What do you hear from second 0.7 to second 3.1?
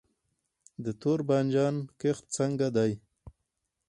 د تور بانجان کښت څنګه دی؟